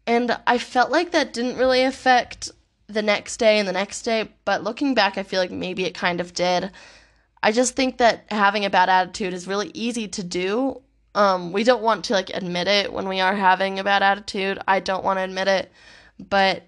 And 0.06 0.38
I 0.46 0.58
felt 0.58 0.90
like 0.90 1.10
that 1.10 1.32
didn't 1.32 1.58
really 1.58 1.82
affect 1.82 2.50
the 2.88 3.02
next 3.02 3.38
day 3.38 3.58
and 3.58 3.66
the 3.66 3.72
next 3.72 4.02
day, 4.02 4.28
but 4.44 4.62
looking 4.62 4.94
back, 4.94 5.18
I 5.18 5.22
feel 5.22 5.40
like 5.40 5.50
maybe 5.50 5.84
it 5.84 5.94
kind 5.94 6.20
of 6.20 6.32
did. 6.32 6.70
I 7.42 7.52
just 7.52 7.74
think 7.74 7.98
that 7.98 8.24
having 8.30 8.64
a 8.64 8.70
bad 8.70 8.88
attitude 8.88 9.34
is 9.34 9.46
really 9.46 9.70
easy 9.74 10.08
to 10.08 10.22
do. 10.22 10.80
Um, 11.14 11.52
we 11.52 11.64
don't 11.64 11.82
want 11.82 12.04
to 12.06 12.12
like 12.12 12.30
admit 12.30 12.68
it 12.68 12.92
when 12.92 13.08
we 13.08 13.20
are 13.20 13.34
having 13.34 13.78
a 13.78 13.84
bad 13.84 14.02
attitude. 14.02 14.58
I 14.68 14.80
don't 14.80 15.04
want 15.04 15.18
to 15.18 15.24
admit 15.24 15.48
it, 15.48 15.72
but 16.18 16.64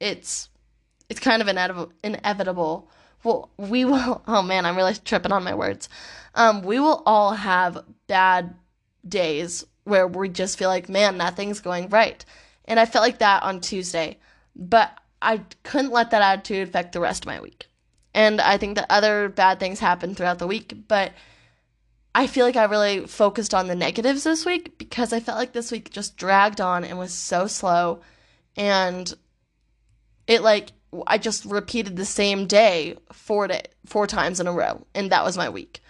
it's 0.00 0.48
it's 1.08 1.20
kind 1.20 1.42
of 1.42 1.48
inevitable. 1.48 1.92
Inevitable. 2.02 2.90
Well, 3.22 3.50
we 3.56 3.84
will. 3.84 4.22
Oh 4.28 4.42
man, 4.42 4.64
I'm 4.64 4.76
really 4.76 4.94
tripping 4.94 5.32
on 5.32 5.44
my 5.44 5.54
words. 5.54 5.88
Um, 6.34 6.62
we 6.62 6.80
will 6.80 7.02
all 7.04 7.32
have 7.32 7.84
bad 8.06 8.54
days 9.06 9.64
where 9.84 10.06
we 10.06 10.28
just 10.28 10.58
feel 10.58 10.68
like, 10.68 10.88
man, 10.88 11.16
nothing's 11.16 11.60
going 11.60 11.88
right. 11.88 12.24
And 12.66 12.78
I 12.78 12.86
felt 12.86 13.04
like 13.04 13.18
that 13.18 13.42
on 13.42 13.60
Tuesday, 13.60 14.18
but 14.54 14.96
I 15.22 15.42
couldn't 15.62 15.92
let 15.92 16.10
that 16.10 16.22
attitude 16.22 16.68
affect 16.68 16.92
the 16.92 17.00
rest 17.00 17.24
of 17.24 17.28
my 17.28 17.40
week. 17.40 17.66
And 18.14 18.40
I 18.40 18.56
think 18.56 18.76
that 18.76 18.86
other 18.90 19.28
bad 19.28 19.60
things 19.60 19.78
happened 19.78 20.16
throughout 20.16 20.38
the 20.38 20.46
week, 20.46 20.74
but 20.88 21.12
I 22.14 22.26
feel 22.26 22.44
like 22.44 22.56
I 22.56 22.64
really 22.64 23.06
focused 23.06 23.54
on 23.54 23.68
the 23.68 23.76
negatives 23.76 24.24
this 24.24 24.44
week 24.44 24.78
because 24.78 25.12
I 25.12 25.20
felt 25.20 25.38
like 25.38 25.52
this 25.52 25.70
week 25.70 25.90
just 25.90 26.16
dragged 26.16 26.60
on 26.60 26.84
and 26.84 26.98
was 26.98 27.12
so 27.12 27.46
slow. 27.46 28.00
And 28.56 29.12
it 30.26 30.42
like, 30.42 30.72
I 31.06 31.18
just 31.18 31.44
repeated 31.44 31.96
the 31.96 32.04
same 32.04 32.46
day 32.46 32.96
four, 33.12 33.46
day, 33.46 33.62
four 33.86 34.08
times 34.08 34.40
in 34.40 34.48
a 34.48 34.52
row, 34.52 34.84
and 34.94 35.12
that 35.12 35.24
was 35.24 35.36
my 35.36 35.48
week. 35.48 35.80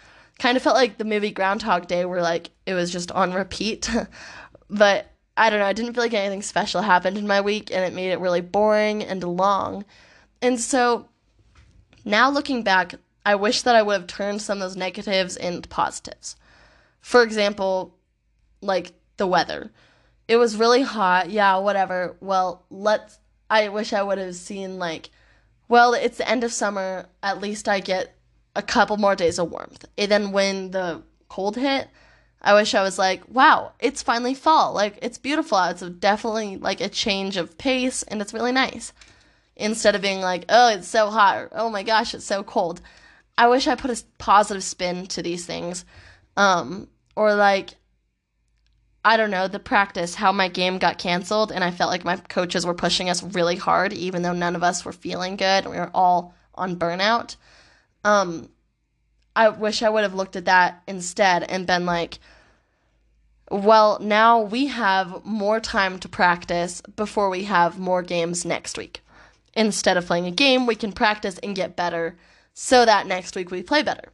Kind 0.40 0.56
of 0.56 0.62
felt 0.62 0.74
like 0.74 0.96
the 0.96 1.04
movie 1.04 1.30
Groundhog 1.30 1.86
Day, 1.86 2.04
where 2.04 2.22
like 2.22 2.50
it 2.66 2.74
was 2.74 2.90
just 2.90 3.12
on 3.12 3.32
repeat. 3.32 3.88
but 4.70 5.12
I 5.36 5.50
don't 5.50 5.60
know, 5.60 5.66
I 5.66 5.72
didn't 5.72 5.94
feel 5.94 6.02
like 6.02 6.14
anything 6.14 6.42
special 6.42 6.82
happened 6.82 7.18
in 7.18 7.26
my 7.26 7.40
week, 7.40 7.70
and 7.70 7.84
it 7.84 7.94
made 7.94 8.10
it 8.10 8.20
really 8.20 8.40
boring 8.40 9.04
and 9.04 9.22
long. 9.22 9.84
And 10.42 10.58
so 10.58 11.08
now 12.04 12.30
looking 12.30 12.62
back, 12.62 12.94
I 13.24 13.34
wish 13.34 13.62
that 13.62 13.76
I 13.76 13.82
would 13.82 13.92
have 13.92 14.06
turned 14.06 14.40
some 14.40 14.58
of 14.58 14.62
those 14.62 14.76
negatives 14.76 15.36
into 15.36 15.68
positives. 15.68 16.36
For 17.00 17.22
example, 17.22 17.94
like 18.62 18.92
the 19.18 19.26
weather. 19.26 19.70
It 20.26 20.36
was 20.36 20.56
really 20.56 20.82
hot. 20.82 21.30
Yeah, 21.30 21.58
whatever. 21.58 22.16
Well, 22.20 22.64
let's 22.70 23.18
I 23.50 23.68
wish 23.68 23.92
I 23.92 24.02
would 24.02 24.18
have 24.18 24.34
seen 24.36 24.78
like 24.78 25.10
well, 25.68 25.94
it's 25.94 26.18
the 26.18 26.28
end 26.28 26.42
of 26.42 26.52
summer. 26.52 27.06
At 27.22 27.40
least 27.40 27.68
I 27.68 27.78
get 27.78 28.16
a 28.56 28.62
couple 28.62 28.96
more 28.96 29.16
days 29.16 29.38
of 29.38 29.50
warmth. 29.50 29.84
And 29.96 30.10
then 30.10 30.32
when 30.32 30.70
the 30.70 31.02
cold 31.28 31.56
hit, 31.56 31.88
I 32.42 32.54
wish 32.54 32.74
I 32.74 32.82
was 32.82 32.98
like, 32.98 33.22
wow, 33.28 33.72
it's 33.78 34.02
finally 34.02 34.34
fall. 34.34 34.72
Like 34.72 34.98
it's 35.02 35.18
beautiful. 35.18 35.62
It's 35.64 35.82
definitely 35.82 36.56
like 36.56 36.80
a 36.80 36.88
change 36.88 37.36
of 37.36 37.58
pace 37.58 38.02
and 38.04 38.20
it's 38.20 38.34
really 38.34 38.52
nice. 38.52 38.92
Instead 39.56 39.94
of 39.94 40.02
being 40.02 40.20
like, 40.20 40.46
oh, 40.48 40.68
it's 40.70 40.88
so 40.88 41.10
hot 41.10 41.36
or 41.36 41.48
oh 41.52 41.70
my 41.70 41.82
gosh, 41.82 42.14
it's 42.14 42.24
so 42.24 42.42
cold. 42.42 42.80
I 43.36 43.48
wish 43.48 43.66
I 43.68 43.74
put 43.74 43.90
a 43.90 44.02
positive 44.18 44.64
spin 44.64 45.06
to 45.08 45.22
these 45.22 45.46
things. 45.46 45.84
Um, 46.36 46.88
or 47.14 47.34
like 47.34 47.74
I 49.04 49.16
don't 49.16 49.30
know, 49.30 49.48
the 49.48 49.58
practice, 49.58 50.14
how 50.14 50.30
my 50.30 50.48
game 50.48 50.78
got 50.78 50.98
canceled, 50.98 51.52
and 51.52 51.64
I 51.64 51.70
felt 51.70 51.90
like 51.90 52.04
my 52.04 52.16
coaches 52.16 52.66
were 52.66 52.74
pushing 52.74 53.08
us 53.08 53.22
really 53.22 53.56
hard, 53.56 53.94
even 53.94 54.20
though 54.20 54.34
none 54.34 54.54
of 54.54 54.62
us 54.62 54.84
were 54.84 54.92
feeling 54.92 55.36
good. 55.36 55.64
We 55.64 55.78
were 55.78 55.90
all 55.94 56.34
on 56.54 56.76
burnout. 56.76 57.36
Um, 58.04 58.48
I 59.36 59.48
wish 59.48 59.82
I 59.82 59.88
would 59.88 60.02
have 60.02 60.14
looked 60.14 60.36
at 60.36 60.46
that 60.46 60.82
instead 60.86 61.44
and 61.44 61.66
been 61.66 61.86
like, 61.86 62.18
well, 63.50 63.98
now 64.00 64.40
we 64.40 64.66
have 64.66 65.24
more 65.24 65.60
time 65.60 65.98
to 66.00 66.08
practice 66.08 66.80
before 66.94 67.30
we 67.30 67.44
have 67.44 67.78
more 67.78 68.02
games 68.02 68.44
next 68.44 68.78
week. 68.78 69.02
Instead 69.54 69.96
of 69.96 70.06
playing 70.06 70.26
a 70.26 70.30
game, 70.30 70.66
we 70.66 70.76
can 70.76 70.92
practice 70.92 71.38
and 71.38 71.56
get 71.56 71.76
better 71.76 72.16
so 72.54 72.84
that 72.84 73.06
next 73.06 73.34
week 73.34 73.50
we 73.50 73.62
play 73.62 73.82
better. 73.82 74.10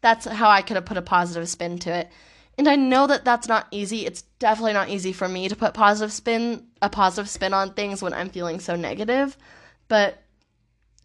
That's 0.00 0.26
how 0.26 0.50
I 0.50 0.62
could 0.62 0.76
have 0.76 0.86
put 0.86 0.96
a 0.96 1.02
positive 1.02 1.48
spin 1.48 1.78
to 1.80 1.90
it. 1.90 2.10
And 2.58 2.68
I 2.68 2.76
know 2.76 3.06
that 3.06 3.24
that's 3.24 3.48
not 3.48 3.66
easy. 3.70 4.06
It's 4.06 4.22
definitely 4.38 4.72
not 4.72 4.88
easy 4.88 5.12
for 5.12 5.28
me 5.28 5.48
to 5.48 5.56
put 5.56 5.74
positive 5.74 6.12
spin, 6.12 6.66
a 6.82 6.88
positive 6.88 7.28
spin 7.28 7.54
on 7.54 7.74
things 7.74 8.02
when 8.02 8.12
I'm 8.12 8.28
feeling 8.28 8.60
so 8.60 8.76
negative. 8.76 9.36
But 9.88 10.22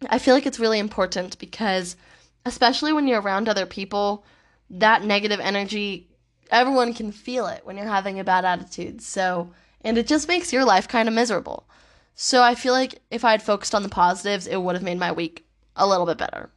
I 0.08 0.18
feel 0.18 0.34
like 0.34 0.46
it's 0.46 0.60
really 0.60 0.78
important 0.78 1.38
because 1.38 1.96
especially 2.44 2.92
when 2.92 3.06
you're 3.06 3.20
around 3.20 3.48
other 3.48 3.66
people, 3.66 4.24
that 4.70 5.04
negative 5.04 5.40
energy, 5.40 6.08
everyone 6.50 6.94
can 6.94 7.12
feel 7.12 7.46
it 7.46 7.64
when 7.64 7.76
you're 7.76 7.86
having 7.86 8.18
a 8.18 8.24
bad 8.24 8.44
attitude. 8.44 9.02
So, 9.02 9.52
and 9.82 9.98
it 9.98 10.06
just 10.06 10.28
makes 10.28 10.52
your 10.52 10.64
life 10.64 10.88
kind 10.88 11.08
of 11.08 11.14
miserable. 11.14 11.68
So 12.14 12.42
I 12.42 12.54
feel 12.54 12.72
like 12.72 13.00
if 13.10 13.24
I 13.24 13.30
had 13.30 13.42
focused 13.42 13.74
on 13.74 13.82
the 13.82 13.88
positives, 13.88 14.46
it 14.46 14.60
would 14.60 14.74
have 14.74 14.82
made 14.82 14.98
my 14.98 15.12
week 15.12 15.46
a 15.76 15.86
little 15.86 16.06
bit 16.06 16.18
better. 16.18 16.50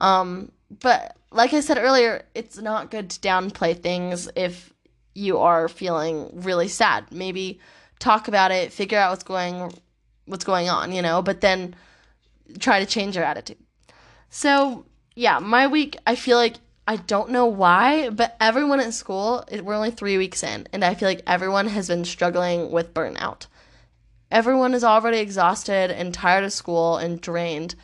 Um, 0.00 0.52
but 0.80 1.16
like 1.30 1.54
I 1.54 1.60
said 1.60 1.78
earlier, 1.78 2.24
it's 2.34 2.58
not 2.58 2.90
good 2.90 3.10
to 3.10 3.20
downplay 3.20 3.80
things 3.80 4.28
if 4.36 4.72
you 5.14 5.38
are 5.38 5.68
feeling 5.68 6.30
really 6.34 6.68
sad. 6.68 7.10
Maybe 7.10 7.60
talk 7.98 8.28
about 8.28 8.50
it, 8.50 8.72
figure 8.72 8.98
out 8.98 9.10
what's 9.10 9.24
going 9.24 9.72
what's 10.26 10.44
going 10.44 10.68
on, 10.68 10.92
you 10.92 11.02
know, 11.02 11.22
but 11.22 11.40
then 11.40 11.74
try 12.58 12.80
to 12.80 12.86
change 12.86 13.14
your 13.14 13.24
attitude. 13.24 13.58
So, 14.38 14.84
yeah, 15.14 15.38
my 15.38 15.66
week, 15.66 15.96
I 16.06 16.14
feel 16.14 16.36
like 16.36 16.56
I 16.86 16.96
don't 16.96 17.30
know 17.30 17.46
why, 17.46 18.10
but 18.10 18.36
everyone 18.38 18.80
at 18.80 18.92
school, 18.92 19.42
we're 19.50 19.72
only 19.72 19.90
3 19.90 20.18
weeks 20.18 20.42
in, 20.42 20.68
and 20.74 20.84
I 20.84 20.94
feel 20.94 21.08
like 21.08 21.22
everyone 21.26 21.68
has 21.68 21.88
been 21.88 22.04
struggling 22.04 22.70
with 22.70 22.92
burnout. 22.92 23.46
Everyone 24.30 24.74
is 24.74 24.84
already 24.84 25.20
exhausted 25.20 25.90
and 25.90 26.12
tired 26.12 26.44
of 26.44 26.52
school 26.52 26.98
and 26.98 27.18
drained. 27.18 27.76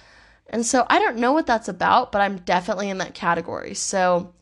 And 0.51 0.67
so 0.67 0.85
I 0.91 0.99
don't 0.99 1.17
know 1.17 1.33
what 1.33 1.47
that's 1.47 1.69
about, 1.69 2.13
but 2.13 2.21
I'm 2.21 2.37
definitely 2.41 2.91
in 2.91 2.99
that 2.99 3.15
category. 3.15 3.73
So 3.73 4.35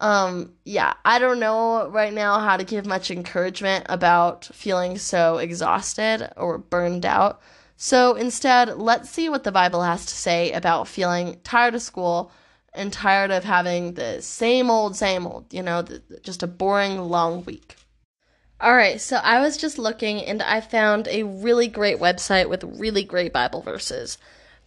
um 0.00 0.54
yeah, 0.64 0.94
I 1.04 1.18
don't 1.18 1.40
know 1.40 1.88
right 1.88 2.14
now 2.14 2.38
how 2.40 2.56
to 2.56 2.64
give 2.64 2.86
much 2.86 3.10
encouragement 3.10 3.84
about 3.90 4.46
feeling 4.46 4.96
so 4.96 5.36
exhausted 5.36 6.30
or 6.38 6.56
burned 6.56 7.04
out. 7.04 7.42
So 7.76 8.14
instead, 8.14 8.78
let's 8.78 9.10
see 9.10 9.28
what 9.28 9.44
the 9.44 9.52
Bible 9.52 9.82
has 9.82 10.06
to 10.06 10.14
say 10.14 10.52
about 10.52 10.88
feeling 10.88 11.40
tired 11.44 11.74
of 11.74 11.82
school 11.82 12.32
and 12.72 12.92
tired 12.92 13.30
of 13.30 13.44
having 13.44 13.94
the 13.94 14.22
same 14.22 14.70
old, 14.70 14.96
same 14.96 15.26
old, 15.26 15.52
you 15.52 15.62
know, 15.62 15.82
the, 15.82 16.02
just 16.22 16.42
a 16.42 16.46
boring, 16.46 16.98
long 17.00 17.44
week. 17.44 17.76
All 18.58 18.74
right, 18.74 18.98
so 18.98 19.16
I 19.16 19.40
was 19.40 19.58
just 19.58 19.78
looking 19.78 20.22
and 20.22 20.42
I 20.42 20.62
found 20.62 21.08
a 21.08 21.24
really 21.24 21.68
great 21.68 21.98
website 21.98 22.48
with 22.48 22.64
really 22.64 23.04
great 23.04 23.32
Bible 23.32 23.60
verses. 23.60 24.16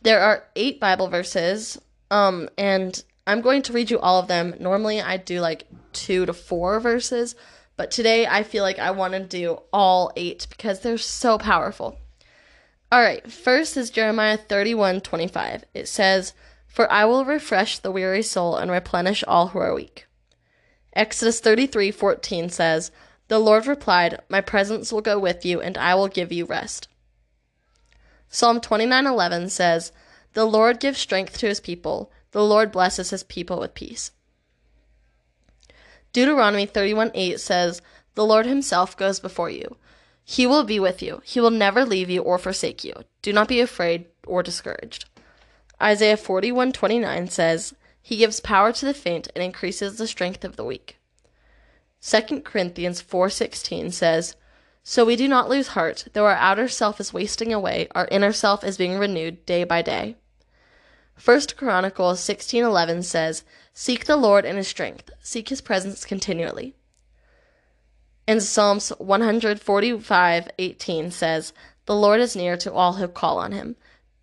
There 0.04 0.22
are 0.22 0.44
eight 0.56 0.80
Bible 0.80 1.08
verses, 1.08 1.80
um, 2.12 2.50
and 2.58 3.04
I'm 3.26 3.42
going 3.42 3.64
to 3.64 3.74
read 3.74 3.90
you 3.90 4.00
all 4.00 4.20
of 4.20 4.28
them. 4.28 4.54
Normally, 4.60 5.02
I 5.02 5.18
do 5.18 5.42
like 5.42 5.66
two 5.92 6.28
to 6.28 6.34
four 6.34 6.80
verses, 6.80 7.36
but 7.78 7.90
today 7.90 8.28
I 8.28 8.44
feel 8.44 8.64
like 8.64 8.78
I 8.78 8.92
want 8.92 9.14
to 9.14 9.20
do 9.20 9.60
all 9.74 10.12
eight 10.16 10.46
because 10.50 10.82
they're 10.82 11.00
so 11.00 11.40
powerful. 11.40 11.98
All 12.92 13.02
right, 13.02 13.32
first 13.32 13.78
is 13.78 13.92
Jeremiah 13.92 14.38
31 14.38 15.02
25. 15.02 15.64
It 15.76 15.88
says, 15.88 16.34
For 16.66 16.92
I 16.92 17.06
will 17.06 17.24
refresh 17.24 17.78
the 17.78 17.92
weary 17.92 18.24
soul 18.24 18.56
and 18.56 18.72
replenish 18.72 19.24
all 19.28 19.50
who 19.50 19.60
are 19.60 19.76
weak. 19.76 20.08
Exodus 20.94 21.40
33 21.40 21.92
14 21.92 22.50
says, 22.50 22.92
The 23.28 23.38
Lord 23.38 23.68
replied, 23.68 24.20
My 24.28 24.42
presence 24.42 24.92
will 24.92 25.02
go 25.02 25.20
with 25.20 25.46
you, 25.46 25.62
and 25.62 25.78
I 25.78 25.94
will 25.94 26.08
give 26.08 26.32
you 26.32 26.46
rest. 26.46 26.88
Psalm 28.28 28.62
29:11 28.62 29.50
says, 29.50 29.92
"The 30.34 30.46
Lord 30.46 30.80
gives 30.80 31.00
strength 31.00 31.40
to 31.40 31.48
his 31.48 31.60
people; 31.60 32.12
the 32.32 32.44
Lord 32.44 32.72
blesses 32.72 33.10
his 33.10 33.24
people 33.24 33.60
with 33.60 33.74
peace." 33.74 34.12
Deuteronomy 36.14 36.68
31 36.68 37.10
8 37.16 37.40
says, 37.40 37.82
"The 38.14 38.26
Lord 38.26 38.46
himself 38.46 38.96
goes 38.96 39.20
before 39.20 39.50
you. 39.50 39.78
He 40.32 40.46
will 40.46 40.64
be 40.64 40.80
with 40.80 41.02
you. 41.02 41.24
He 41.26 41.40
will 41.40 41.50
never 41.50 41.84
leave 41.84 42.08
you 42.08 42.22
or 42.22 42.38
forsake 42.38 42.84
you. 42.84 42.94
Do 43.24 43.34
not 43.34 43.48
be 43.48 43.62
afraid 43.62 44.06
or 44.28 44.44
discouraged." 44.44 45.06
Isaiah 45.82 46.18
41:29 46.18 47.32
says, 47.32 47.74
"He 48.00 48.18
gives 48.18 48.40
power 48.40 48.72
to 48.74 48.86
the 48.86 48.94
faint 48.94 49.30
and 49.34 49.44
increases 49.44 49.98
the 49.98 50.06
strength 50.06 50.44
of 50.46 50.56
the 50.56 50.64
weak." 50.64 50.98
2 52.00 52.46
Corinthians 52.46 53.02
4:16 53.02 53.92
says, 53.92 54.36
so 54.84 55.04
we 55.04 55.16
do 55.16 55.28
not 55.28 55.50
lose 55.50 55.70
heart, 55.70 56.06
though 56.14 56.26
our 56.26 56.36
outer 56.36 56.68
self 56.68 57.00
is 57.00 57.12
wasting 57.12 57.52
away, 57.52 57.88
our 57.96 58.08
inner 58.12 58.32
self 58.32 58.64
is 58.64 58.78
being 58.78 59.00
renewed 59.00 59.46
day 59.48 59.64
by 59.64 59.82
day. 59.82 60.16
First 61.16 61.58
Chronicles 61.58 62.20
16:11 62.20 63.02
says, 63.02 63.44
"Seek 63.74 64.06
the 64.06 64.16
Lord 64.16 64.46
in 64.46 64.58
his 64.58 64.68
strength, 64.68 65.10
seek 65.22 65.50
his 65.50 65.62
presence 65.62 66.06
continually." 66.06 66.76
And 68.30 68.44
Psalms 68.44 68.94
145:18 69.00 71.10
says, 71.10 71.52
"The 71.88 71.96
Lord 71.96 72.20
is 72.20 72.36
near 72.36 72.56
to 72.58 72.72
all 72.72 72.94
who 72.94 73.08
call 73.08 73.40
on 73.40 73.54
him, 73.54 73.76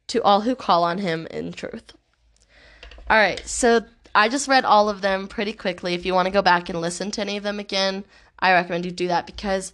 to 0.07 0.23
all 0.23 0.43
who 0.43 0.55
call 0.55 0.85
on 0.85 0.99
him 0.99 1.27
in 1.27 1.53
truth." 1.53 1.93
All 3.11 3.17
right, 3.17 3.45
so 3.45 3.85
I 4.15 4.29
just 4.29 4.47
read 4.47 4.65
all 4.65 4.89
of 4.89 5.01
them 5.01 5.27
pretty 5.27 5.53
quickly. 5.53 5.95
If 5.95 6.07
you 6.07 6.15
want 6.15 6.27
to 6.27 6.33
go 6.33 6.41
back 6.41 6.69
and 6.69 6.81
listen 6.81 7.11
to 7.11 7.21
any 7.21 7.37
of 7.37 7.43
them 7.43 7.59
again, 7.59 8.05
I 8.39 8.53
recommend 8.53 8.85
you 8.85 8.93
do 8.93 9.09
that 9.09 9.27
because 9.27 9.73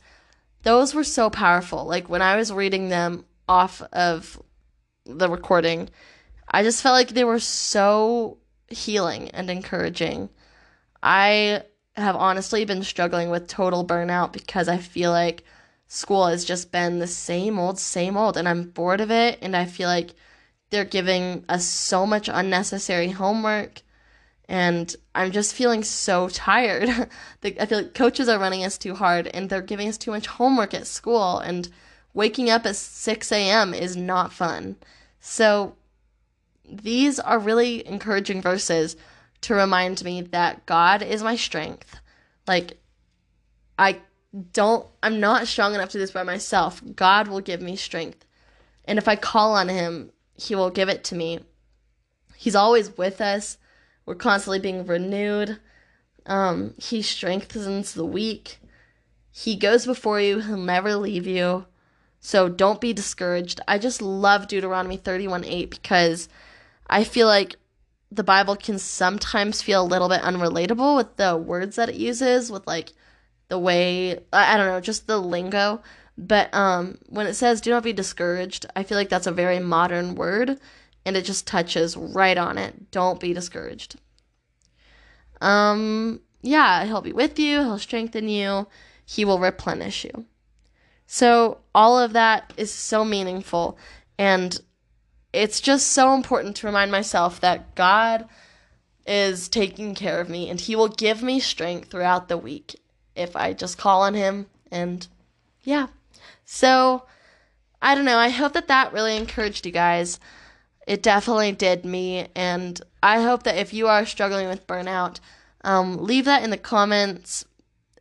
those 0.62 0.94
were 0.94 1.04
so 1.04 1.28
powerful. 1.28 1.84
Like 1.84 2.08
when 2.08 2.22
I 2.22 2.36
was 2.36 2.50
reading 2.50 2.88
them 2.88 3.26
off 3.50 3.82
of 3.92 4.40
the 5.04 5.28
recording, 5.28 5.90
I 6.48 6.62
just 6.62 6.82
felt 6.82 6.94
like 6.94 7.10
they 7.10 7.24
were 7.24 7.38
so 7.38 8.38
healing 8.68 9.28
and 9.32 9.50
encouraging. 9.50 10.30
I 11.02 11.64
have 11.96 12.16
honestly 12.16 12.64
been 12.64 12.82
struggling 12.82 13.30
with 13.30 13.48
total 13.48 13.84
burnout 13.84 14.32
because 14.32 14.68
I 14.68 14.78
feel 14.78 15.10
like 15.10 15.44
school 15.86 16.26
has 16.26 16.44
just 16.44 16.72
been 16.72 16.98
the 16.98 17.06
same 17.06 17.58
old, 17.58 17.78
same 17.78 18.16
old, 18.16 18.36
and 18.36 18.48
I'm 18.48 18.70
bored 18.70 19.00
of 19.00 19.10
it. 19.10 19.38
And 19.42 19.56
I 19.56 19.66
feel 19.66 19.88
like 19.88 20.14
they're 20.70 20.84
giving 20.84 21.44
us 21.48 21.66
so 21.66 22.06
much 22.06 22.28
unnecessary 22.32 23.10
homework 23.10 23.82
and 24.48 24.94
I'm 25.14 25.32
just 25.32 25.54
feeling 25.54 25.82
so 25.82 26.28
tired. 26.28 26.88
I 27.42 27.66
feel 27.66 27.78
like 27.78 27.94
coaches 27.94 28.28
are 28.28 28.38
running 28.38 28.64
us 28.64 28.76
too 28.76 28.94
hard 28.94 29.28
and 29.28 29.48
they're 29.48 29.62
giving 29.62 29.88
us 29.88 29.96
too 29.96 30.10
much 30.10 30.26
homework 30.26 30.74
at 30.74 30.86
school, 30.86 31.38
and 31.38 31.68
waking 32.12 32.50
up 32.50 32.66
at 32.66 32.76
6 32.76 33.32
a.m. 33.32 33.72
is 33.72 33.96
not 33.96 34.32
fun. 34.32 34.76
So, 35.20 35.76
these 36.70 37.18
are 37.18 37.38
really 37.38 37.86
encouraging 37.86 38.42
verses 38.42 38.96
to 39.42 39.54
remind 39.54 40.02
me 40.04 40.22
that 40.22 40.66
God 40.66 41.02
is 41.02 41.22
my 41.22 41.36
strength. 41.36 42.00
Like, 42.46 42.78
I 43.78 44.00
don't, 44.52 44.86
I'm 45.02 45.20
not 45.20 45.46
strong 45.46 45.74
enough 45.74 45.90
to 45.90 45.92
do 45.94 46.00
this 46.00 46.10
by 46.10 46.22
myself. 46.22 46.82
God 46.96 47.28
will 47.28 47.40
give 47.40 47.60
me 47.60 47.76
strength. 47.76 48.24
And 48.84 48.98
if 48.98 49.06
I 49.06 49.16
call 49.16 49.54
on 49.54 49.68
Him, 49.68 50.10
He 50.34 50.54
will 50.54 50.70
give 50.70 50.88
it 50.88 51.04
to 51.04 51.14
me. 51.14 51.40
He's 52.36 52.56
always 52.56 52.96
with 52.96 53.20
us 53.20 53.56
We're 54.04 54.16
constantly 54.16 54.58
being 54.58 54.84
renewed. 54.84 55.60
Um, 56.26 56.74
he 56.76 57.02
strengthens 57.02 57.94
the 57.94 58.04
weak. 58.04 58.58
He 59.30 59.56
goes 59.56 59.86
before 59.86 60.20
you, 60.20 60.40
he'll 60.40 60.56
never 60.56 60.96
leave 60.96 61.26
you. 61.26 61.66
So 62.20 62.48
don't 62.48 62.80
be 62.80 62.92
discouraged. 62.92 63.60
I 63.66 63.78
just 63.78 64.02
love 64.02 64.46
Deuteronomy 64.46 64.96
31 64.96 65.44
8 65.44 65.70
because 65.70 66.28
I 66.88 67.04
feel 67.04 67.26
like 67.26 67.56
the 68.14 68.24
Bible 68.24 68.56
can 68.56 68.78
sometimes 68.78 69.62
feel 69.62 69.82
a 69.82 69.86
little 69.86 70.08
bit 70.08 70.20
unrelatable 70.20 70.96
with 70.96 71.16
the 71.16 71.36
words 71.36 71.76
that 71.76 71.88
it 71.88 71.94
uses, 71.94 72.52
with 72.52 72.66
like 72.66 72.92
the 73.48 73.58
way, 73.58 74.18
I 74.32 74.56
don't 74.56 74.66
know, 74.66 74.80
just 74.80 75.06
the 75.06 75.18
lingo. 75.18 75.82
But 76.18 76.52
um, 76.54 76.98
when 77.08 77.26
it 77.26 77.34
says 77.34 77.62
do 77.62 77.70
not 77.70 77.82
be 77.82 77.94
discouraged, 77.94 78.66
I 78.76 78.82
feel 78.82 78.98
like 78.98 79.08
that's 79.08 79.26
a 79.26 79.32
very 79.32 79.58
modern 79.58 80.14
word 80.14 80.60
and 81.04 81.16
it 81.16 81.24
just 81.24 81.46
touches 81.46 81.96
right 81.96 82.36
on 82.36 82.58
it. 82.58 82.90
Don't 82.90 83.18
be 83.18 83.32
discouraged. 83.32 83.96
Um, 85.40 86.20
yeah, 86.42 86.84
he'll 86.84 87.00
be 87.00 87.12
with 87.12 87.38
you, 87.38 87.60
he'll 87.60 87.78
strengthen 87.78 88.28
you, 88.28 88.68
he 89.04 89.24
will 89.24 89.38
replenish 89.38 90.04
you. 90.04 90.26
So, 91.06 91.58
all 91.74 91.98
of 91.98 92.12
that 92.12 92.52
is 92.56 92.70
so 92.70 93.04
meaningful. 93.04 93.76
And 94.18 94.60
it's 95.32 95.60
just 95.60 95.88
so 95.88 96.14
important 96.14 96.56
to 96.56 96.66
remind 96.66 96.92
myself 96.92 97.40
that 97.40 97.74
God 97.74 98.28
is 99.06 99.48
taking 99.48 99.94
care 99.94 100.20
of 100.20 100.28
me 100.28 100.48
and 100.48 100.60
He 100.60 100.76
will 100.76 100.88
give 100.88 101.22
me 101.22 101.40
strength 101.40 101.90
throughout 101.90 102.28
the 102.28 102.36
week 102.36 102.80
if 103.16 103.34
I 103.34 103.52
just 103.52 103.78
call 103.78 104.02
on 104.02 104.14
Him. 104.14 104.46
And 104.70 105.06
yeah. 105.62 105.88
So, 106.44 107.04
I 107.80 107.94
don't 107.94 108.04
know. 108.04 108.18
I 108.18 108.28
hope 108.28 108.52
that 108.52 108.68
that 108.68 108.92
really 108.92 109.16
encouraged 109.16 109.66
you 109.66 109.72
guys. 109.72 110.20
It 110.86 111.02
definitely 111.02 111.52
did 111.52 111.84
me. 111.84 112.28
And 112.34 112.80
I 113.02 113.22
hope 113.22 113.42
that 113.44 113.56
if 113.56 113.72
you 113.72 113.88
are 113.88 114.06
struggling 114.06 114.48
with 114.48 114.66
burnout, 114.66 115.18
um, 115.64 115.96
leave 115.98 116.24
that 116.26 116.42
in 116.42 116.50
the 116.50 116.58
comments. 116.58 117.44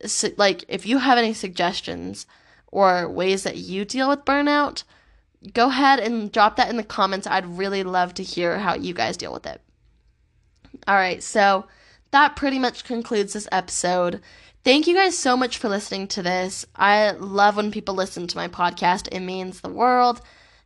So, 0.04 0.28
like, 0.36 0.64
if 0.68 0.86
you 0.86 0.98
have 0.98 1.18
any 1.18 1.32
suggestions 1.32 2.26
or 2.68 3.08
ways 3.08 3.42
that 3.44 3.56
you 3.56 3.84
deal 3.84 4.08
with 4.08 4.24
burnout, 4.24 4.82
go 5.52 5.68
ahead 5.68 6.00
and 6.00 6.30
drop 6.30 6.56
that 6.56 6.70
in 6.70 6.76
the 6.76 6.82
comments. 6.82 7.26
I'd 7.26 7.58
really 7.58 7.82
love 7.82 8.14
to 8.14 8.22
hear 8.22 8.58
how 8.58 8.74
you 8.74 8.94
guys 8.94 9.16
deal 9.16 9.32
with 9.32 9.46
it. 9.46 9.60
All 10.86 10.94
right, 10.94 11.22
so 11.22 11.66
that 12.10 12.36
pretty 12.36 12.58
much 12.58 12.84
concludes 12.84 13.32
this 13.32 13.48
episode. 13.52 14.20
Thank 14.64 14.86
you 14.86 14.94
guys 14.94 15.18
so 15.18 15.36
much 15.36 15.58
for 15.58 15.68
listening 15.68 16.06
to 16.08 16.22
this. 16.22 16.64
I 16.76 17.10
love 17.12 17.56
when 17.56 17.72
people 17.72 17.94
listen 17.94 18.26
to 18.28 18.36
my 18.36 18.48
podcast, 18.48 19.08
it 19.10 19.20
means 19.20 19.60
the 19.60 19.68
world. 19.68 20.20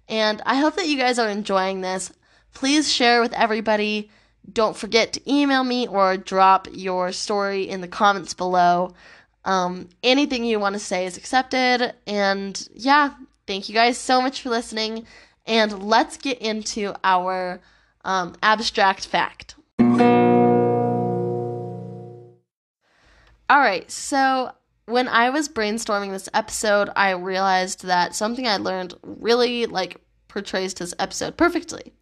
And 0.09 0.42
I 0.45 0.56
hope 0.56 0.76
that 0.76 0.88
you 0.88 0.99
guys 0.99 1.18
are 1.18 1.28
enjoying 1.28 1.80
this. 1.80 2.12
Please 2.52 2.92
share 2.92 3.21
with 3.21 3.33
everybody. 3.33 4.11
Don't 4.52 4.76
forget 4.76 5.12
to 5.14 5.33
email 5.33 5.64
me 5.64 5.88
or 5.88 6.16
drop 6.16 6.68
your 6.73 7.11
story 7.12 7.68
in 7.68 7.80
the 7.80 7.88
comments 7.88 8.35
below. 8.35 8.95
Um, 9.45 9.88
anything 10.02 10.45
you 10.45 10.61
want 10.61 10.75
to 10.75 10.78
say 10.78 11.06
is 11.06 11.16
accepted. 11.16 11.95
And 12.06 12.68
yeah, 12.75 13.14
thank 13.47 13.69
you 13.69 13.75
guys 13.75 13.99
so 13.99 14.21
much 14.21 14.43
for 14.43 14.50
listening. 14.50 15.07
And 15.47 15.83
let's 15.83 16.17
get 16.17 16.38
into 16.38 16.95
our 17.05 17.61
um, 18.05 18.35
abstract 18.43 19.07
fact. 19.07 19.55
All 23.49 23.61
right, 23.61 23.88
so 23.91 24.50
when 24.87 25.07
I 25.07 25.31
was 25.31 25.49
brainstorming 25.49 26.11
this 26.11 26.29
episode, 26.35 26.91
I 26.97 27.11
realized 27.11 27.85
that 27.85 28.15
something 28.15 28.47
I 28.47 28.57
learned 28.57 28.95
really 29.03 29.67
like 29.67 29.99
portrays 30.29 30.75
this 30.75 30.95
episode 30.99 31.37
perfectly. 31.37 31.93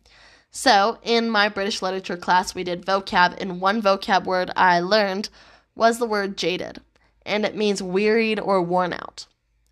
So, 0.50 0.98
in 1.02 1.30
my 1.30 1.48
British 1.48 1.82
literature 1.82 2.16
class, 2.16 2.54
we 2.54 2.62
did 2.62 2.86
vocab, 2.86 3.36
and 3.40 3.60
one 3.60 3.82
vocab 3.82 4.24
word 4.24 4.52
I 4.56 4.80
learned 4.80 5.28
was 5.74 5.98
the 5.98 6.06
word 6.06 6.36
jaded, 6.36 6.80
and 7.26 7.44
it 7.44 7.56
means 7.56 7.82
wearied 7.82 8.38
or 8.38 8.62
worn 8.62 8.92
out. 8.92 9.26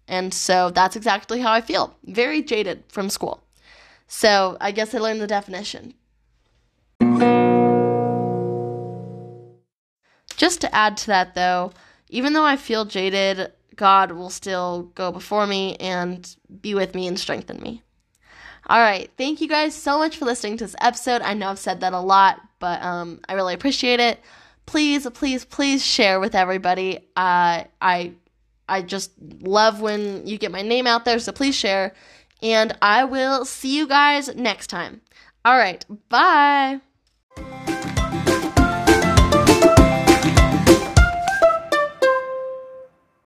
And 0.09 0.35
so 0.35 0.71
that's 0.71 0.97
exactly 0.97 1.41
how 1.41 1.53
I 1.53 1.61
feel 1.61 1.97
very 2.05 2.43
jaded 2.43 2.85
from 2.89 3.09
school. 3.09 3.43
So, 4.09 4.59
I 4.61 4.73
guess 4.73 4.95
I 4.95 4.99
learned 4.99 5.23
the 5.23 5.27
definition. 5.27 5.95
Just 10.37 10.61
to 10.61 10.75
add 10.75 10.97
to 10.99 11.07
that, 11.07 11.35
though, 11.35 11.73
even 12.11 12.35
though 12.35 12.45
I 12.45 12.57
feel 12.57 12.85
jaded, 12.85 13.53
God 13.75 14.13
will 14.13 14.29
still 14.29 14.91
go 14.95 15.13
before 15.13 15.47
me 15.47 15.77
and 15.77 16.37
be 16.61 16.75
with 16.75 16.95
me 16.95 17.07
and 17.07 17.19
strengthen 17.19 17.61
me. 17.61 17.83
All 18.67 18.79
right, 18.79 19.11
thank 19.17 19.41
you 19.41 19.49
guys 19.49 19.75
so 19.75 19.99
much 19.99 20.17
for 20.19 20.25
listening 20.25 20.57
to 20.59 20.65
this 20.65 20.77
episode. 20.81 21.23
I 21.23 21.35
know 21.35 21.49
I've 21.49 21.59
said 21.59 21.81
that 21.81 21.95
a 21.95 22.01
lot, 22.01 22.41
but 22.59 22.83
um, 22.83 23.21
I 23.29 23.33
really 23.33 23.55
appreciate 23.55 23.99
it. 23.99 24.21
Please, 24.67 25.09
please, 25.11 25.45
please 25.45 25.85
share 25.85 26.21
with 26.21 26.35
everybody. 26.35 26.99
Uh, 27.17 27.65
I 27.81 28.13
I 28.69 28.83
just 28.83 29.13
love 29.41 29.81
when 29.81 30.27
you 30.27 30.39
get 30.39 30.53
my 30.53 30.63
name 30.63 30.87
out 30.87 31.05
there, 31.05 31.19
so 31.19 31.33
please 31.33 31.55
share. 31.55 31.95
And 32.43 32.77
I 32.83 33.05
will 33.05 33.45
see 33.45 33.77
you 33.77 33.87
guys 33.87 34.35
next 34.35 34.69
time. 34.69 35.03
All 35.45 35.57
right, 35.57 35.85
bye. 36.09 36.81